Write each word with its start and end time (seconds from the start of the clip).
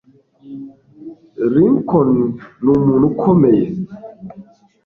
Lincoln 1.53 2.13
numuntu 2.63 3.05
ukomeye 3.11 3.65